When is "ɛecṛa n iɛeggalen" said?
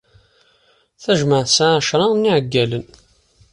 1.79-2.85